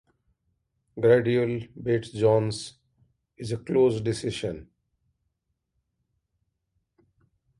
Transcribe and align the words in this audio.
Giardello 0.99 1.67
beat 1.83 2.05
Jones 2.19 2.57
in 3.37 3.53
a 3.53 3.57
close 3.57 4.01
decision. 4.01 4.67